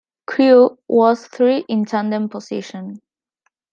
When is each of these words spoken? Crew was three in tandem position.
Crew 0.25 0.79
was 0.87 1.27
three 1.27 1.63
in 1.69 1.85
tandem 1.85 2.27
position. 2.27 3.03